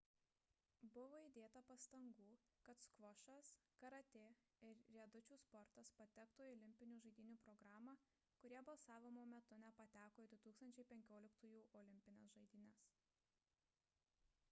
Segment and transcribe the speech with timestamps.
[0.93, 2.23] buvo įdėta pastangų
[2.67, 3.49] kad skvošas
[3.83, 4.23] karatė
[4.69, 7.95] ir riedučių sportas patektų į olimpinių žaidynių programą
[8.45, 12.81] kurie balsavimo metu nepateko į 2015-ųjų olimpines žaidynes